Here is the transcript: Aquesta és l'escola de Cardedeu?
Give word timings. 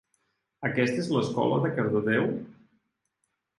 Aquesta 0.69 0.95
és 1.03 1.09
l'escola 1.17 1.61
de 1.67 1.73
Cardedeu? 1.77 2.29